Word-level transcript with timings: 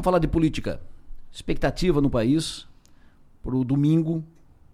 Vamos 0.00 0.06
falar 0.06 0.18
de 0.18 0.28
política. 0.28 0.80
Expectativa 1.30 2.00
no 2.00 2.08
país 2.08 2.66
para 3.42 3.54
o 3.54 3.62
domingo 3.62 4.24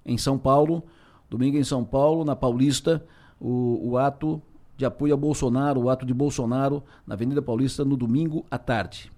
em 0.05 0.17
São 0.17 0.39
Paulo. 0.39 0.85
Domingo 1.29 1.57
em 1.57 1.65
São 1.65 1.85
Paulo, 1.85 2.25
na 2.25 2.37
Paulista, 2.37 3.05
o, 3.41 3.91
o 3.91 3.99
ato 3.99 4.41
de 4.77 4.85
apoio 4.85 5.15
a 5.15 5.17
Bolsonaro, 5.17 5.81
o 5.81 5.91
ato 5.91 6.07
de 6.07 6.15
Bolsonaro 6.15 6.81
na 7.05 7.15
Avenida 7.15 7.43
Paulista 7.43 7.85
no 7.85 7.97
domingo 7.97 8.47
à 8.49 8.57
tarde. 8.57 9.11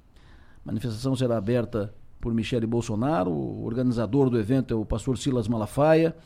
A 0.65 0.69
manifestação 0.69 1.15
será 1.15 1.37
aberta 1.37 1.93
por 2.19 2.33
Michele 2.33 2.67
Bolsonaro, 2.67 3.31
o 3.31 3.67
organizador 3.67 4.31
do 4.31 4.39
evento 4.39 4.73
é 4.73 4.77
o 4.79 4.87
pastor 4.87 5.19
Silas 5.19 5.47
Malafaia. 5.47 6.17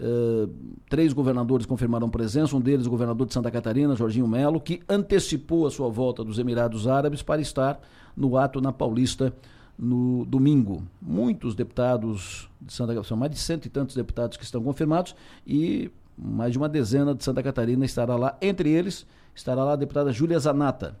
Uh, 0.00 0.48
três 0.88 1.12
governadores 1.12 1.66
confirmaram 1.66 2.08
presença, 2.08 2.56
um 2.56 2.60
deles 2.60 2.86
o 2.86 2.90
governador 2.90 3.26
de 3.26 3.34
Santa 3.34 3.50
Catarina, 3.50 3.96
Jorginho 3.96 4.28
Melo, 4.28 4.60
que 4.60 4.80
antecipou 4.88 5.66
a 5.66 5.70
sua 5.72 5.88
volta 5.88 6.22
dos 6.22 6.38
Emirados 6.38 6.86
Árabes 6.86 7.20
para 7.20 7.40
estar 7.40 7.80
no 8.16 8.36
ato 8.36 8.60
na 8.60 8.72
Paulista 8.72 9.34
no 9.76 10.24
domingo. 10.24 10.84
Muitos 11.02 11.56
deputados 11.56 12.48
de 12.60 12.72
Santa 12.72 12.88
Catarina, 12.94 13.08
são 13.08 13.16
mais 13.16 13.32
de 13.32 13.38
cento 13.38 13.66
e 13.66 13.68
tantos 13.68 13.96
deputados 13.96 14.36
que 14.36 14.44
estão 14.44 14.62
confirmados 14.62 15.16
e 15.44 15.90
mais 16.16 16.52
de 16.52 16.58
uma 16.58 16.68
dezena 16.68 17.12
de 17.12 17.24
Santa 17.24 17.42
Catarina 17.42 17.84
estará 17.84 18.14
lá. 18.14 18.36
Entre 18.40 18.70
eles 18.70 19.04
estará 19.34 19.64
lá 19.64 19.72
a 19.72 19.76
deputada 19.76 20.12
Júlia 20.12 20.38
Zanata. 20.38 20.96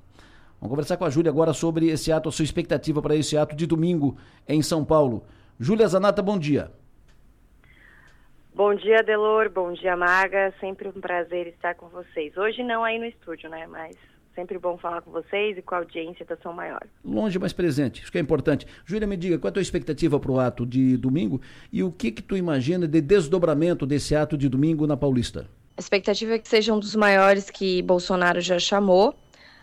Vamos 0.60 0.70
conversar 0.70 0.96
com 0.96 1.04
a 1.04 1.10
Júlia 1.10 1.30
agora 1.30 1.52
sobre 1.52 1.86
esse 1.86 2.10
ato, 2.10 2.28
a 2.28 2.32
sua 2.32 2.44
expectativa 2.44 3.00
para 3.00 3.14
esse 3.14 3.36
ato 3.36 3.54
de 3.54 3.64
domingo 3.64 4.16
em 4.46 4.60
São 4.60 4.84
Paulo. 4.84 5.22
Júlia 5.58 5.86
Zanata, 5.86 6.20
bom 6.20 6.36
dia. 6.36 6.72
Bom 8.58 8.74
dia, 8.74 9.04
Delor. 9.04 9.48
Bom 9.48 9.72
dia, 9.72 9.96
Maga. 9.96 10.52
Sempre 10.58 10.88
um 10.88 11.00
prazer 11.00 11.46
estar 11.46 11.76
com 11.76 11.86
vocês. 11.90 12.36
Hoje 12.36 12.64
não 12.64 12.82
aí 12.82 12.98
no 12.98 13.04
estúdio, 13.04 13.48
né? 13.48 13.68
Mas 13.68 13.96
sempre 14.34 14.58
bom 14.58 14.76
falar 14.76 15.00
com 15.00 15.12
vocês 15.12 15.56
e 15.56 15.62
com 15.62 15.76
a 15.76 15.78
audiência 15.78 16.26
da 16.26 16.36
São 16.38 16.52
Maior. 16.52 16.84
Longe, 17.04 17.38
mas 17.38 17.52
presente. 17.52 18.02
Isso 18.02 18.10
que 18.10 18.18
é 18.18 18.20
importante. 18.20 18.66
Júlia, 18.84 19.06
me 19.06 19.16
diga, 19.16 19.38
qual 19.38 19.46
é 19.46 19.50
a 19.50 19.52
tua 19.52 19.62
expectativa 19.62 20.18
para 20.18 20.32
o 20.32 20.40
ato 20.40 20.66
de 20.66 20.96
domingo 20.96 21.40
e 21.72 21.84
o 21.84 21.92
que 21.92 22.10
que 22.10 22.20
tu 22.20 22.36
imagina 22.36 22.88
de 22.88 23.00
desdobramento 23.00 23.86
desse 23.86 24.16
ato 24.16 24.36
de 24.36 24.48
domingo 24.48 24.88
na 24.88 24.96
Paulista? 24.96 25.48
A 25.76 25.80
expectativa 25.80 26.34
é 26.34 26.38
que 26.40 26.48
seja 26.48 26.74
um 26.74 26.80
dos 26.80 26.96
maiores 26.96 27.50
que 27.50 27.80
Bolsonaro 27.82 28.40
já 28.40 28.58
chamou 28.58 29.14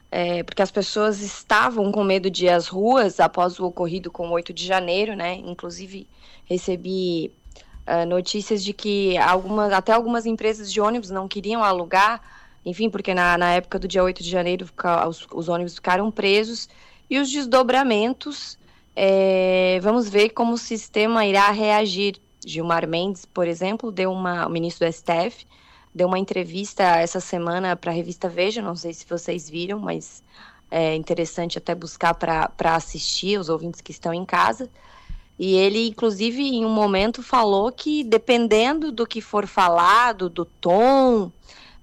é, 0.10 0.42
porque 0.44 0.62
as 0.62 0.72
pessoas 0.72 1.22
estavam 1.22 1.92
com 1.92 2.02
medo 2.02 2.30
de 2.30 2.46
ir 2.46 2.50
às 2.50 2.70
ruas 2.70 3.20
após 3.20 3.60
o 3.60 3.66
ocorrido 3.66 4.10
com 4.10 4.30
o 4.30 4.32
8 4.32 4.54
de 4.54 4.66
janeiro, 4.66 5.14
né? 5.14 5.36
Inclusive, 5.36 6.08
recebi 6.46 7.34
uh, 7.88 8.06
notícias 8.06 8.64
de 8.64 8.74
que 8.74 9.18
algumas, 9.18 9.72
até 9.72 9.94
algumas 9.94 10.26
empresas 10.26 10.72
de 10.72 10.80
ônibus 10.82 11.10
não 11.10 11.28
queriam 11.28 11.64
alugar, 11.64 12.22
enfim, 12.66 12.90
porque 12.90 13.14
na, 13.14 13.38
na 13.38 13.52
época 13.54 13.78
do 13.78 13.88
dia 13.88 14.04
8 14.04 14.24
de 14.24 14.30
janeiro 14.30 14.68
os, 15.08 15.28
os 15.32 15.50
ônibus 15.50 15.76
ficaram 15.76 16.10
presos, 16.12 16.68
e 17.10 17.20
os 17.20 17.32
desdobramentos, 17.32 18.58
é, 18.96 19.80
vamos 19.82 20.10
ver 20.10 20.30
como 20.30 20.54
o 20.54 20.58
sistema 20.58 21.26
irá 21.26 21.52
reagir. 21.52 22.20
Gilmar 22.46 22.88
Mendes, 22.88 23.26
por 23.26 23.48
exemplo, 23.48 23.92
deu 23.92 24.12
uma, 24.12 24.46
o 24.46 24.50
ministro 24.50 24.88
do 24.88 24.94
STF, 24.94 25.48
deu 25.94 26.08
uma 26.08 26.20
entrevista 26.20 26.84
essa 26.84 27.20
semana 27.20 27.76
para 27.76 27.92
a 27.92 27.94
revista 27.94 28.30
Veja, 28.30 28.62
não 28.62 28.76
sei 28.76 28.94
se 28.94 29.06
vocês 29.08 29.50
viram, 29.50 29.80
mas 29.80 30.24
é 30.70 30.96
interessante 30.96 31.58
até 31.58 31.74
buscar 31.74 32.14
para 32.14 32.76
assistir 32.76 33.40
os 33.40 33.50
ouvintes 33.50 33.82
que 33.82 33.92
estão 33.92 34.14
em 34.14 34.26
casa. 34.26 34.70
E 35.38 35.56
ele, 35.56 35.88
inclusive, 35.88 36.42
em 36.42 36.66
um 36.66 36.70
momento 36.70 37.22
falou 37.22 37.72
que 37.72 38.04
dependendo 38.04 38.92
do 38.92 39.06
que 39.06 39.20
for 39.22 39.46
falado, 39.46 40.30
do 40.30 40.46
tom 40.46 41.32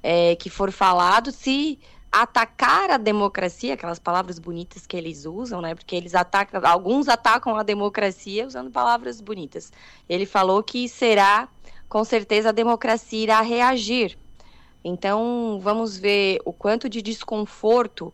é, 0.03 0.35
que 0.37 0.49
for 0.49 0.73
falado, 0.73 1.31
se 1.31 1.79
atacar 2.11 2.91
a 2.91 2.97
democracia, 2.99 3.75
aquelas 3.75 3.99
palavras 3.99 4.39
bonitas 4.39 4.87
que 4.87 4.97
eles 4.97 5.25
usam, 5.25 5.63
né? 5.63 5.75
Porque 5.75 5.97
eles 5.97 6.15
atacam, 6.15 6.61
alguns 6.65 7.09
atacam 7.09 7.57
a 7.57 7.63
democracia 7.63 8.47
usando 8.47 8.71
palavras 8.71 9.21
bonitas. 9.21 9.73
Ele 10.09 10.27
falou 10.27 10.63
que 10.63 10.89
será 10.89 11.49
com 11.89 12.05
certeza 12.05 12.51
a 12.51 12.53
democracia 12.53 13.23
irá 13.23 13.41
reagir. 13.41 14.19
Então, 14.85 15.61
vamos 15.63 15.97
ver 15.97 16.41
o 16.45 16.53
quanto 16.53 16.89
de 16.89 17.01
desconforto 17.01 18.13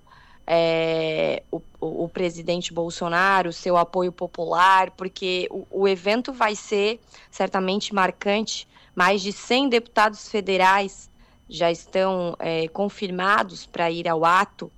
é, 0.51 1.43
o, 1.53 1.61
o, 1.79 2.09
presidente 2.09 2.73
Bolsonaro, 2.73 3.53
seu 3.53 3.77
apoio 3.77 4.11
popular, 4.11 4.91
porque 4.93 5.47
o, 5.51 5.67
o, 5.71 5.87
evento 5.87 6.33
vai 6.33 6.57
ser 6.57 6.99
certamente 7.31 7.95
marcante. 7.95 8.67
Mais 8.97 9.21
de 9.21 9.31
100 9.31 9.69
deputados 9.69 10.31
federais 10.31 11.11
já 11.51 11.71
estão 11.71 12.35
é, 12.39 12.67
confirmados 12.69 13.67
para 13.67 13.91
ir 13.91 14.09
ao 14.09 14.25
ato. 14.25 14.73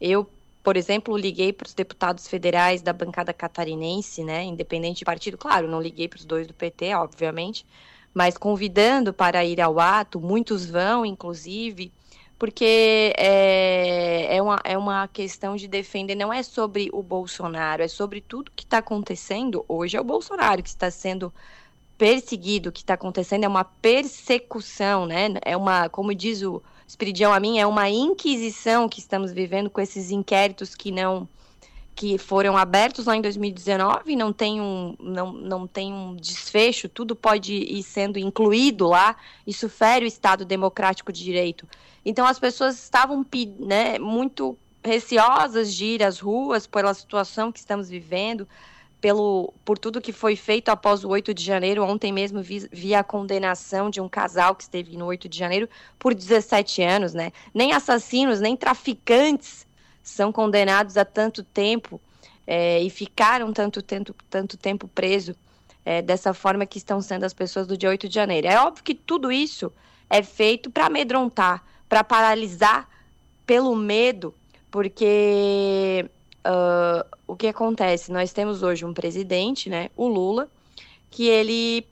Eu, 0.00 0.30
por 0.62 0.76
exemplo, 0.76 1.16
liguei 1.16 1.52
para 1.52 1.66
os 1.66 1.74
deputados 1.74 2.28
federais 2.28 2.80
da 2.80 2.92
bancada 2.92 3.32
catarinense, 3.32 4.22
né, 4.22 4.44
independente 4.44 5.00
de 5.00 5.04
partido. 5.04 5.36
Claro, 5.36 5.66
não 5.66 5.82
liguei 5.82 6.06
para 6.06 6.18
os 6.18 6.24
dois 6.24 6.46
do 6.46 6.54
PT, 6.54 6.94
obviamente, 6.94 7.66
mas 8.14 8.38
convidando 8.38 9.12
para 9.12 9.44
ir 9.44 9.60
ao 9.60 9.80
ato, 9.80 10.20
muitos 10.20 10.64
vão, 10.64 11.04
inclusive, 11.04 11.92
porque 12.38 13.12
é, 13.16 14.36
é, 14.36 14.42
uma, 14.42 14.60
é 14.64 14.78
uma 14.78 15.08
questão 15.08 15.56
de 15.56 15.66
defender, 15.66 16.14
não 16.14 16.32
é 16.32 16.42
sobre 16.42 16.88
o 16.92 17.02
Bolsonaro, 17.02 17.82
é 17.82 17.88
sobre 17.88 18.20
tudo 18.20 18.52
que 18.54 18.62
está 18.64 18.78
acontecendo. 18.78 19.64
Hoje 19.68 19.96
é 19.96 20.00
o 20.00 20.04
Bolsonaro 20.04 20.62
que 20.62 20.68
está 20.68 20.90
sendo 20.90 21.32
perseguido, 21.98 22.68
o 22.68 22.72
que 22.72 22.80
está 22.80 22.94
acontecendo 22.94 23.44
é 23.44 23.48
uma 23.48 23.64
persecução, 23.64 25.04
né? 25.04 25.30
É 25.44 25.56
uma, 25.56 25.88
como 25.88 26.14
diz 26.14 26.42
o 26.42 26.62
Espiridião 26.86 27.34
a 27.34 27.40
mim, 27.40 27.58
é 27.58 27.66
uma 27.66 27.90
inquisição 27.90 28.88
que 28.88 29.00
estamos 29.00 29.32
vivendo 29.32 29.68
com 29.68 29.80
esses 29.80 30.10
inquéritos 30.10 30.74
que 30.76 30.92
não 30.92 31.28
que 31.98 32.16
foram 32.16 32.56
abertos 32.56 33.06
lá 33.06 33.16
em 33.16 33.20
2019 33.20 34.14
não 34.14 34.32
tem 34.32 34.60
um, 34.60 34.94
não, 35.00 35.32
não 35.32 35.66
tem 35.66 35.92
um 35.92 36.14
desfecho, 36.14 36.88
tudo 36.88 37.16
pode 37.16 37.52
ir 37.52 37.82
sendo 37.82 38.20
incluído 38.20 38.86
lá, 38.86 39.16
isso 39.44 39.68
fere 39.68 40.04
o 40.04 40.06
Estado 40.06 40.44
democrático 40.44 41.12
de 41.12 41.24
direito. 41.24 41.66
Então 42.04 42.24
as 42.24 42.38
pessoas 42.38 42.80
estavam 42.80 43.26
né, 43.58 43.98
muito 43.98 44.56
receosas 44.84 45.74
de 45.74 45.86
ir 45.86 46.04
às 46.04 46.20
ruas 46.20 46.68
pela 46.68 46.94
situação 46.94 47.50
que 47.50 47.58
estamos 47.58 47.88
vivendo, 47.88 48.46
pelo, 49.00 49.52
por 49.64 49.76
tudo 49.76 50.00
que 50.00 50.12
foi 50.12 50.36
feito 50.36 50.68
após 50.68 51.02
o 51.02 51.08
8 51.08 51.34
de 51.34 51.42
janeiro. 51.42 51.82
Ontem 51.82 52.12
mesmo 52.12 52.40
vi, 52.40 52.68
vi, 52.70 52.94
a 52.94 53.02
condenação 53.02 53.90
de 53.90 54.00
um 54.00 54.08
casal 54.08 54.54
que 54.54 54.62
esteve 54.62 54.96
no 54.96 55.06
8 55.06 55.28
de 55.28 55.36
janeiro 55.36 55.68
por 55.98 56.14
17 56.14 56.80
anos, 56.80 57.12
né? 57.12 57.32
Nem 57.52 57.72
assassinos, 57.72 58.40
nem 58.40 58.56
traficantes 58.56 59.66
são 60.08 60.32
condenados 60.32 60.96
a 60.96 61.04
tanto 61.04 61.42
tempo 61.42 62.00
é, 62.46 62.80
e 62.82 62.90
ficaram 62.90 63.52
tanto, 63.52 63.82
tanto, 63.82 64.14
tanto 64.28 64.56
tempo 64.56 64.88
preso 64.88 65.36
é, 65.84 66.02
dessa 66.02 66.32
forma 66.32 66.66
que 66.66 66.78
estão 66.78 67.00
sendo 67.00 67.24
as 67.24 67.34
pessoas 67.34 67.66
do 67.66 67.76
dia 67.76 67.88
8 67.90 68.08
de 68.08 68.14
janeiro. 68.14 68.46
É 68.46 68.60
óbvio 68.60 68.82
que 68.84 68.94
tudo 68.94 69.30
isso 69.30 69.72
é 70.08 70.22
feito 70.22 70.70
para 70.70 70.86
amedrontar, 70.86 71.64
para 71.88 72.02
paralisar 72.02 72.88
pelo 73.46 73.74
medo, 73.76 74.34
porque 74.70 76.08
uh, 76.46 77.16
o 77.26 77.36
que 77.36 77.46
acontece? 77.46 78.10
Nós 78.12 78.32
temos 78.32 78.62
hoje 78.62 78.84
um 78.84 78.94
presidente, 78.94 79.68
né, 79.70 79.90
o 79.96 80.06
Lula, 80.06 80.50
que 81.10 81.26
ele 81.26 81.86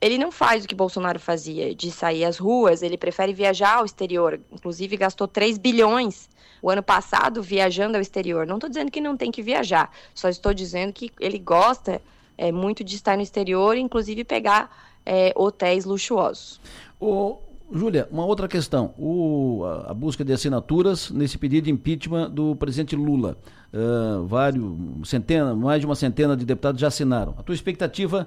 ele 0.00 0.18
não 0.18 0.30
faz 0.30 0.64
o 0.64 0.68
que 0.68 0.74
Bolsonaro 0.74 1.18
fazia, 1.18 1.74
de 1.74 1.90
sair 1.90 2.24
às 2.24 2.38
ruas, 2.38 2.82
ele 2.82 2.96
prefere 2.96 3.32
viajar 3.32 3.78
ao 3.78 3.84
exterior. 3.84 4.40
Inclusive, 4.52 4.96
gastou 4.96 5.26
3 5.26 5.58
bilhões 5.58 6.28
o 6.62 6.70
ano 6.70 6.82
passado 6.82 7.42
viajando 7.42 7.96
ao 7.96 8.02
exterior. 8.02 8.46
Não 8.46 8.56
estou 8.56 8.68
dizendo 8.68 8.90
que 8.90 9.00
não 9.00 9.16
tem 9.16 9.30
que 9.30 9.42
viajar, 9.42 9.90
só 10.14 10.28
estou 10.28 10.54
dizendo 10.54 10.92
que 10.92 11.10
ele 11.20 11.38
gosta 11.38 12.00
é, 12.36 12.52
muito 12.52 12.84
de 12.84 12.94
estar 12.94 13.16
no 13.16 13.22
exterior, 13.22 13.76
inclusive 13.76 14.24
pegar 14.24 14.70
é, 15.04 15.32
hotéis 15.34 15.84
luxuosos. 15.84 16.60
O, 17.00 17.38
Júlia, 17.72 18.08
uma 18.10 18.24
outra 18.24 18.48
questão. 18.48 18.94
O, 18.96 19.64
a, 19.64 19.90
a, 19.90 19.94
busca 19.94 20.24
de 20.24 20.32
assinaturas 20.32 21.10
nesse 21.10 21.36
pedido 21.36 21.64
de 21.64 21.70
impeachment 21.70 22.30
do 22.30 22.56
presidente 22.56 22.96
Lula. 22.96 23.36
Uh, 23.72 24.26
vários, 24.26 24.64
centena, 25.04 25.54
mais 25.54 25.80
de 25.80 25.86
uma 25.86 25.94
centena 25.94 26.36
de 26.36 26.46
deputados 26.46 26.80
já 26.80 26.88
assinaram. 26.88 27.34
A 27.36 27.42
tua 27.42 27.54
expectativa 27.54 28.26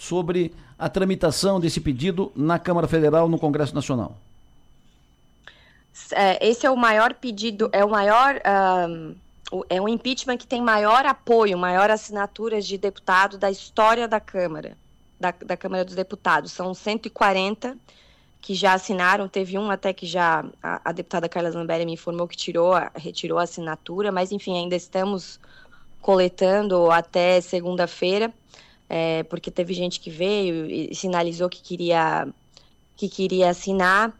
sobre 0.00 0.54
a 0.78 0.88
tramitação 0.88 1.60
desse 1.60 1.78
pedido 1.78 2.32
na 2.34 2.58
Câmara 2.58 2.88
Federal, 2.88 3.28
no 3.28 3.38
Congresso 3.38 3.74
Nacional? 3.74 4.16
É, 6.12 6.48
esse 6.48 6.64
é 6.64 6.70
o 6.70 6.76
maior 6.76 7.12
pedido, 7.12 7.68
é 7.70 7.84
o 7.84 7.90
maior. 7.90 8.40
Um, 8.88 9.14
é 9.68 9.80
um 9.80 9.88
impeachment 9.88 10.38
que 10.38 10.46
tem 10.46 10.62
maior 10.62 11.04
apoio, 11.04 11.58
maior 11.58 11.90
assinaturas 11.90 12.64
de 12.66 12.78
deputado 12.78 13.36
da 13.36 13.50
história 13.50 14.08
da 14.08 14.20
Câmara, 14.20 14.76
da, 15.18 15.34
da 15.44 15.56
Câmara 15.56 15.84
dos 15.84 15.94
Deputados. 15.94 16.52
São 16.52 16.72
140 16.72 17.76
que 18.40 18.54
já 18.54 18.72
assinaram, 18.72 19.28
teve 19.28 19.58
um 19.58 19.70
até 19.70 19.92
que 19.92 20.06
já 20.06 20.46
a, 20.62 20.80
a 20.82 20.92
deputada 20.92 21.28
Carla 21.28 21.50
Zambelli 21.50 21.84
me 21.84 21.92
informou 21.92 22.26
que 22.26 22.36
tirou, 22.36 22.72
retirou 22.94 23.38
a 23.38 23.42
assinatura, 23.42 24.10
mas 24.10 24.32
enfim, 24.32 24.56
ainda 24.56 24.76
estamos 24.76 25.38
coletando 26.00 26.90
até 26.90 27.40
segunda-feira 27.42 28.32
é, 28.90 29.22
porque 29.22 29.52
teve 29.52 29.72
gente 29.72 30.00
que 30.00 30.10
veio 30.10 30.66
e 30.66 30.92
sinalizou 30.96 31.48
que 31.48 31.62
queria, 31.62 32.26
que 32.96 33.08
queria 33.08 33.50
assinar. 33.50 34.12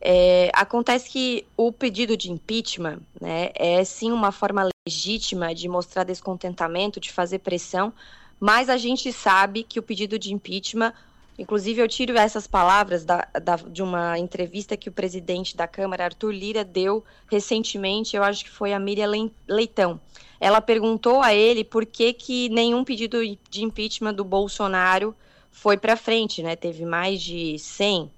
É, 0.00 0.50
acontece 0.52 1.08
que 1.08 1.46
o 1.56 1.70
pedido 1.70 2.16
de 2.16 2.32
impeachment 2.32 2.98
né, 3.20 3.50
é 3.54 3.84
sim 3.84 4.10
uma 4.10 4.32
forma 4.32 4.68
legítima 4.86 5.54
de 5.54 5.68
mostrar 5.68 6.02
descontentamento, 6.02 6.98
de 6.98 7.12
fazer 7.12 7.38
pressão, 7.38 7.92
mas 8.38 8.68
a 8.68 8.76
gente 8.76 9.12
sabe 9.12 9.62
que 9.62 9.78
o 9.78 9.82
pedido 9.82 10.18
de 10.18 10.34
impeachment, 10.34 10.92
inclusive 11.38 11.80
eu 11.80 11.88
tiro 11.88 12.16
essas 12.16 12.46
palavras 12.46 13.04
da, 13.04 13.26
da, 13.42 13.56
de 13.56 13.82
uma 13.82 14.18
entrevista 14.18 14.76
que 14.76 14.88
o 14.88 14.92
presidente 14.92 15.56
da 15.56 15.66
Câmara, 15.66 16.04
Arthur 16.04 16.32
Lira, 16.32 16.64
deu 16.64 17.04
recentemente, 17.30 18.16
eu 18.16 18.22
acho 18.22 18.44
que 18.44 18.50
foi 18.50 18.72
a 18.72 18.78
Miriam 18.78 19.30
Leitão. 19.48 20.00
Ela 20.40 20.60
perguntou 20.60 21.22
a 21.22 21.34
ele 21.34 21.64
por 21.64 21.86
que, 21.86 22.12
que 22.12 22.48
nenhum 22.48 22.84
pedido 22.84 23.18
de 23.50 23.64
impeachment 23.64 24.14
do 24.14 24.24
Bolsonaro 24.24 25.14
foi 25.50 25.76
para 25.76 25.96
frente, 25.96 26.42
né? 26.42 26.54
Teve 26.54 26.84
mais 26.84 27.22
de 27.22 27.58
100 27.58 28.10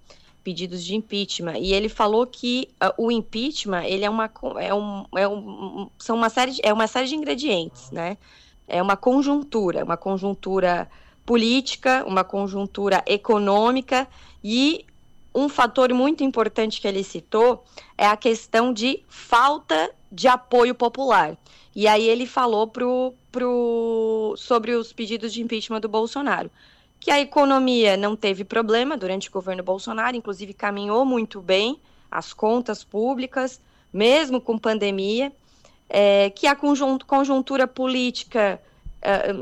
pedidos 0.42 0.84
de 0.84 0.96
impeachment. 0.96 1.58
E 1.58 1.72
ele 1.72 1.88
falou 1.88 2.26
que 2.26 2.68
uh, 2.82 3.06
o 3.06 3.12
impeachment 3.12 3.84
ele 3.84 4.04
é 4.04 4.10
uma, 4.10 4.30
é 4.58 4.74
um, 4.74 5.04
é 5.14 5.28
um, 5.28 5.88
são 5.98 6.16
uma 6.16 6.28
série 6.28 6.52
de, 6.52 6.60
é 6.64 6.72
uma 6.72 6.86
série 6.86 7.06
de 7.06 7.14
ingredientes, 7.14 7.90
né? 7.90 8.16
É 8.66 8.82
uma 8.82 8.96
conjuntura, 8.96 9.84
uma 9.84 9.96
conjuntura 9.96 10.88
política, 11.28 12.02
uma 12.06 12.24
conjuntura 12.24 13.04
econômica 13.06 14.08
e 14.42 14.86
um 15.34 15.46
fator 15.46 15.92
muito 15.92 16.24
importante 16.24 16.80
que 16.80 16.88
ele 16.88 17.04
citou 17.04 17.62
é 17.98 18.06
a 18.06 18.16
questão 18.16 18.72
de 18.72 19.04
falta 19.10 19.94
de 20.10 20.26
apoio 20.26 20.74
popular. 20.74 21.36
E 21.76 21.86
aí 21.86 22.08
ele 22.08 22.24
falou 22.24 22.66
pro, 22.66 23.12
pro, 23.30 24.34
sobre 24.38 24.72
os 24.72 24.90
pedidos 24.90 25.30
de 25.30 25.42
impeachment 25.42 25.80
do 25.80 25.88
Bolsonaro 25.88 26.50
que 26.98 27.10
a 27.10 27.20
economia 27.20 27.94
não 27.94 28.16
teve 28.16 28.42
problema 28.42 28.96
durante 28.96 29.28
o 29.28 29.32
governo 29.32 29.62
Bolsonaro, 29.62 30.16
inclusive 30.16 30.54
caminhou 30.54 31.04
muito 31.04 31.42
bem 31.42 31.78
as 32.10 32.32
contas 32.32 32.82
públicas, 32.82 33.60
mesmo 33.92 34.40
com 34.40 34.56
pandemia, 34.56 35.30
é, 35.90 36.30
que 36.30 36.46
a 36.46 36.56
conjuntura 36.56 37.68
política, 37.68 38.58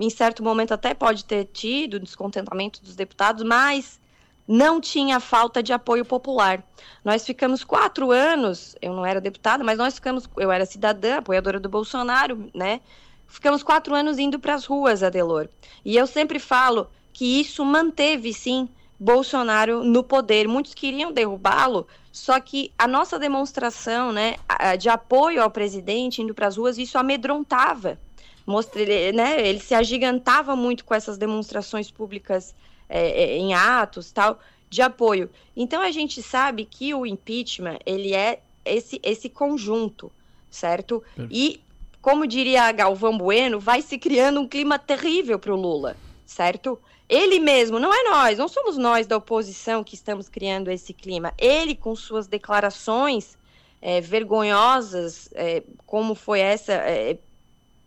em 0.01 0.11
certo 0.11 0.43
momento, 0.43 0.73
até 0.73 0.95
pode 0.95 1.25
ter 1.25 1.45
tido 1.47 1.99
descontentamento 2.01 2.83
dos 2.83 2.95
deputados, 2.95 3.43
mas 3.43 4.01
não 4.47 4.81
tinha 4.81 5.19
falta 5.19 5.63
de 5.63 5.73
apoio 5.73 6.05
popular. 6.05 6.63
Nós 7.05 7.25
ficamos 7.25 7.65
quatro 7.65 8.11
anos, 8.13 8.77
eu 8.81 8.95
não 8.95 9.05
era 9.05 9.21
deputada, 9.21 9.65
mas 9.65 9.79
nós 9.79 9.95
ficamos, 9.95 10.29
eu 10.37 10.53
era 10.53 10.65
cidadã, 10.65 11.19
apoiadora 11.19 11.59
do 11.59 11.69
Bolsonaro, 11.69 12.49
né? 12.55 12.81
Ficamos 13.27 13.63
quatro 13.63 13.95
anos 13.95 14.19
indo 14.19 14.39
para 14.39 14.55
as 14.55 14.65
ruas, 14.65 15.03
Adelor. 15.03 15.49
E 15.85 15.97
eu 15.97 16.07
sempre 16.07 16.39
falo, 16.39 16.89
que 17.13 17.41
isso 17.41 17.65
manteve, 17.65 18.33
sim, 18.33 18.69
Bolsonaro 19.01 19.83
no 19.83 20.05
poder. 20.05 20.47
Muitos 20.47 20.75
queriam 20.75 21.11
derrubá-lo, 21.11 21.87
só 22.13 22.39
que 22.39 22.73
a 22.79 22.87
nossa 22.87 23.19
demonstração 23.19 24.13
né, 24.13 24.37
de 24.79 24.89
apoio 24.89 25.43
ao 25.43 25.51
presidente 25.51 26.21
indo 26.21 26.35
para 26.35 26.47
as 26.47 26.57
ruas, 26.57 26.79
isso 26.79 26.99
amedrontava. 26.99 27.99
Mostra, 28.47 28.83
né, 29.13 29.47
ele 29.47 29.59
se 29.59 29.75
agigantava 29.75 30.55
muito 30.55 30.85
com 30.85 30.95
essas 30.95 31.19
demonstrações 31.19 31.91
públicas 31.91 32.55
é, 32.89 33.25
é, 33.25 33.37
em 33.37 33.55
atos 33.55 34.13
tal 34.13 34.39
de 34.71 34.83
apoio. 34.83 35.29
Então 35.57 35.83
a 35.83 35.91
gente 35.91 36.23
sabe 36.23 36.65
que 36.65 36.95
o 36.95 37.05
impeachment 37.05 37.79
ele 37.85 38.15
é 38.15 38.41
esse, 38.65 39.01
esse 39.03 39.29
conjunto, 39.29 40.13
certo? 40.51 41.03
E 41.31 41.61
como 42.01 42.27
diria 42.27 42.71
Galvão 42.71 43.19
Bueno, 43.19 43.59
vai 43.59 43.83
se 43.83 43.99
criando 43.99 44.41
um 44.41 44.47
clima 44.47 44.79
terrível 44.79 45.39
para 45.39 45.53
o 45.53 45.57
Lula, 45.57 45.97
certo? 46.25 46.79
Ele 47.09 47.39
mesmo, 47.39 47.79
não 47.79 47.93
é 47.93 48.03
nós, 48.11 48.39
não 48.39 48.49
somos 48.49 48.77
nós 48.77 49.07
da 49.07 49.17
oposição 49.17 49.85
que 49.85 49.95
estamos 49.95 50.29
criando 50.29 50.71
esse 50.71 50.93
clima. 50.93 51.33
Ele, 51.39 51.75
com 51.75 51.95
suas 51.95 52.27
declarações 52.27 53.37
é, 53.81 54.01
vergonhosas, 54.01 55.29
é, 55.35 55.63
como 55.85 56.15
foi 56.15 56.41
essa 56.41 56.73
é, 56.73 57.19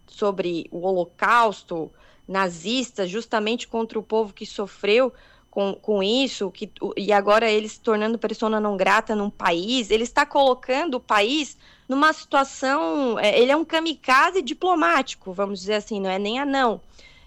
sobre 0.10 0.68
o 0.72 0.86
Holocausto 0.86 1.92
nazista, 2.28 3.08
justamente 3.08 3.68
contra 3.68 3.98
o 3.98 4.04
povo 4.04 4.34
que 4.34 4.46
sofreu 4.46 5.12
com, 5.50 5.74
com 5.74 6.04
isso, 6.04 6.52
que, 6.52 6.72
e 6.96 7.12
agora 7.12 7.50
ele 7.50 7.68
se 7.68 7.80
tornando 7.80 8.20
persona 8.20 8.60
não 8.60 8.78
grata 8.78 9.16
num 9.16 9.30
país, 9.30 9.90
ele 9.90 10.04
está 10.04 10.26
colocando 10.26 10.96
o 10.96 11.00
país 11.00 11.58
numa 11.88 12.14
situação. 12.14 13.18
É, 13.20 13.40
ele 13.40 13.52
é 13.52 13.58
um 13.58 13.66
kamikaze 13.66 14.42
diplomático, 14.42 15.34
vamos 15.34 15.60
dizer 15.60 15.76
assim, 15.76 16.00
não 16.00 16.10
é 16.10 16.20
nem 16.20 16.40
anão. 16.40 16.80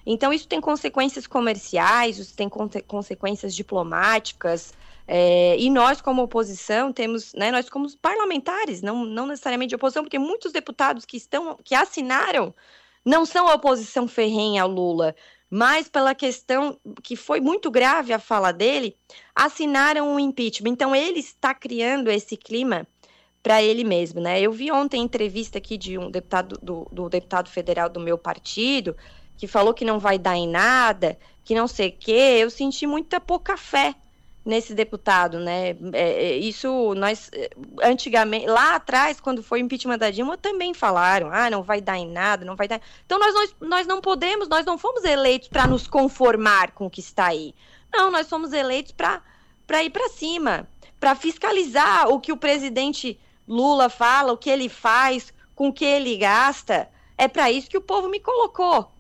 Então, 0.05 0.33
isso 0.33 0.49
tem 0.49 0.61
consequências 0.61 1.27
comerciais, 1.27 2.19
isso 2.19 2.35
tem 2.35 2.49
consequências 2.49 3.55
diplomáticas, 3.55 4.75
é, 5.07 5.57
e 5.59 5.69
nós, 5.69 6.01
como 6.01 6.23
oposição, 6.23 6.93
temos, 6.93 7.33
né, 7.35 7.51
nós 7.51 7.69
como 7.69 7.89
parlamentares, 7.99 8.83
não, 8.83 9.05
não 9.05 9.27
necessariamente 9.27 9.75
oposição, 9.75 10.05
porque 10.05 10.19
muitos 10.19 10.53
deputados 10.53 11.05
que 11.05 11.17
estão, 11.17 11.59
que 11.65 11.75
assinaram, 11.75 12.55
não 13.05 13.27
são 13.27 13.49
a 13.49 13.55
oposição 13.55 14.07
ferrenha 14.07 14.63
ao 14.63 14.69
Lula, 14.69 15.15
mas 15.51 15.89
pela 15.89 16.15
questão 16.15 16.79
que 17.03 17.17
foi 17.17 17.41
muito 17.41 17.71
grave 17.71 18.13
a 18.13 18.19
fala 18.19 18.53
dele, 18.53 18.97
assinaram 19.35 20.15
o 20.15 20.21
impeachment. 20.21 20.71
Então, 20.71 20.95
ele 20.95 21.19
está 21.19 21.53
criando 21.53 22.11
esse 22.11 22.37
clima 22.37 22.87
para 23.43 23.63
ele 23.63 23.83
mesmo, 23.83 24.21
né? 24.21 24.41
Eu 24.41 24.53
vi 24.53 24.71
ontem 24.71 25.03
entrevista 25.03 25.59
aqui 25.59 25.77
de 25.77 25.99
um 25.99 26.11
deputado 26.11 26.59
do, 26.63 26.89
do 26.93 27.09
deputado 27.09 27.51
federal 27.51 27.89
do 27.89 27.99
meu 27.99 28.17
partido, 28.17 28.97
que 29.37 29.49
falou 29.49 29.75
que 29.75 29.85
não 29.85 29.99
vai 29.99 30.19
dar 30.19 30.37
em 30.37 30.49
nada, 30.49 31.19
que 31.45 31.55
não 31.55 31.67
sei 31.67 31.89
o 31.89 31.97
quê, 31.99 32.39
eu 32.39 32.49
senti 32.49 32.87
muita 32.87 33.21
pouca 33.21 33.57
fé 33.57 33.97
nesse 34.45 34.75
deputado, 34.75 35.39
né? 35.39 35.71
É, 35.93 36.25
é, 36.25 36.37
isso 36.37 36.95
nós 36.95 37.31
antigamente, 37.83 38.47
lá 38.47 38.77
atrás, 38.77 39.21
quando 39.21 39.43
foi 39.43 39.61
o 39.61 39.65
impeachment 39.65 39.99
da 39.99 40.11
Dilma, 40.11 40.37
também 40.37 40.75
falaram, 40.75 41.31
ah, 41.33 41.49
não 41.49 41.63
vai 41.63 41.81
dar 41.81 41.97
em 41.97 42.09
nada, 42.09 42.45
não 42.45 42.57
vai 42.57 42.67
dar. 42.67 42.81
Então 43.07 43.19
nós, 43.19 43.35
nós, 43.35 43.57
nós 43.61 43.87
não 43.87 44.01
podemos, 44.01 44.49
nós 44.49 44.67
não 44.67 44.77
fomos 44.77 45.05
eleitos 45.05 45.49
para 45.49 45.67
nos 45.67 45.87
conformar 45.87 46.73
com 46.73 46.87
o 46.87 46.91
que 46.91 47.01
está 47.01 47.27
aí. 47.27 47.55
Não, 47.93 48.11
nós 48.11 48.29
fomos 48.29 48.53
eleitos 48.53 48.93
para 48.93 49.83
ir 49.83 49.91
para 49.91 50.09
cima, 50.09 50.67
para 50.99 51.15
fiscalizar 51.15 52.09
o 52.09 52.19
que 52.19 52.33
o 52.33 52.37
presidente 52.37 53.19
Lula 53.47 53.89
fala, 53.89 54.33
o 54.33 54.39
que 54.39 54.51
ele 54.51 54.69
faz, 54.69 55.33
com 55.55 55.69
o 55.69 55.73
que 55.73 55.85
ele 55.85 56.17
gasta. 56.17 56.89
É 57.17 57.29
para 57.29 57.51
isso 57.51 57.71
que 57.71 57.79
o 57.79 57.83
povo 57.83 58.09
me 58.09 58.19
colocou 58.19 58.91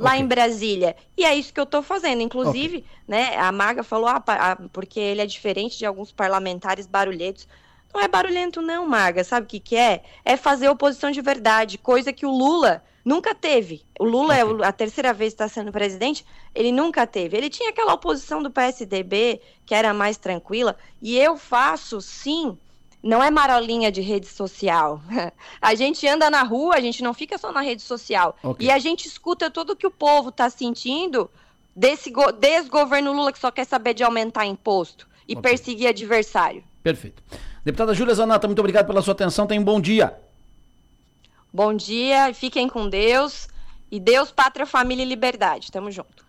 lá 0.00 0.12
okay. 0.12 0.22
em 0.22 0.26
Brasília. 0.26 0.96
E 1.16 1.24
é 1.24 1.34
isso 1.34 1.52
que 1.52 1.60
eu 1.60 1.64
estou 1.64 1.82
fazendo. 1.82 2.22
Inclusive, 2.22 2.78
okay. 2.78 2.86
né, 3.06 3.36
a 3.36 3.52
Maga 3.52 3.82
falou, 3.82 4.08
ah, 4.08 4.58
porque 4.72 4.98
ele 4.98 5.20
é 5.20 5.26
diferente 5.26 5.78
de 5.78 5.84
alguns 5.84 6.10
parlamentares 6.10 6.86
barulhentos. 6.86 7.46
Não 7.92 8.00
é 8.00 8.08
barulhento, 8.08 8.62
não, 8.62 8.88
Maga. 8.88 9.22
Sabe 9.22 9.44
o 9.44 9.48
que, 9.48 9.60
que 9.60 9.76
é? 9.76 10.02
É 10.24 10.36
fazer 10.36 10.68
oposição 10.68 11.10
de 11.10 11.20
verdade, 11.20 11.76
coisa 11.76 12.12
que 12.12 12.24
o 12.24 12.30
Lula 12.30 12.82
nunca 13.04 13.34
teve. 13.34 13.84
O 13.98 14.04
Lula 14.04 14.42
okay. 14.42 14.64
é 14.64 14.68
a 14.68 14.72
terceira 14.72 15.12
vez 15.12 15.34
que 15.34 15.42
está 15.42 15.48
sendo 15.48 15.70
presidente, 15.70 16.24
ele 16.54 16.72
nunca 16.72 17.06
teve. 17.06 17.36
Ele 17.36 17.50
tinha 17.50 17.68
aquela 17.68 17.92
oposição 17.92 18.42
do 18.42 18.50
PSDB, 18.50 19.40
que 19.66 19.74
era 19.74 19.92
mais 19.92 20.16
tranquila, 20.16 20.76
e 21.02 21.18
eu 21.18 21.36
faço, 21.36 22.00
sim, 22.00 22.56
não 23.02 23.22
é 23.22 23.30
marolinha 23.30 23.90
de 23.90 24.00
rede 24.00 24.26
social. 24.26 25.00
A 25.60 25.74
gente 25.74 26.06
anda 26.06 26.30
na 26.30 26.42
rua, 26.42 26.76
a 26.76 26.80
gente 26.80 27.02
não 27.02 27.14
fica 27.14 27.38
só 27.38 27.52
na 27.52 27.60
rede 27.60 27.82
social. 27.82 28.36
Okay. 28.42 28.66
E 28.66 28.70
a 28.70 28.78
gente 28.78 29.06
escuta 29.06 29.50
tudo 29.50 29.76
que 29.76 29.86
o 29.86 29.90
povo 29.90 30.30
está 30.30 30.48
sentindo 30.50 31.30
desse 31.74 32.12
desgoverno 32.38 33.12
Lula 33.12 33.32
que 33.32 33.38
só 33.38 33.50
quer 33.50 33.64
saber 33.64 33.94
de 33.94 34.02
aumentar 34.02 34.44
imposto 34.46 35.06
e 35.26 35.32
okay. 35.32 35.42
perseguir 35.42 35.88
adversário. 35.88 36.62
Perfeito. 36.82 37.22
Deputada 37.64 37.94
Júlia 37.94 38.14
Zanata, 38.14 38.46
muito 38.46 38.58
obrigado 38.58 38.86
pela 38.86 39.02
sua 39.02 39.12
atenção. 39.12 39.46
Tenha 39.46 39.60
um 39.60 39.64
bom 39.64 39.80
dia. 39.80 40.18
Bom 41.52 41.74
dia, 41.74 42.32
fiquem 42.32 42.68
com 42.68 42.88
Deus. 42.88 43.48
E 43.90 43.98
Deus, 43.98 44.30
pátria, 44.30 44.64
família 44.64 45.02
e 45.02 45.06
liberdade. 45.06 45.70
Tamo 45.70 45.90
junto. 45.90 46.24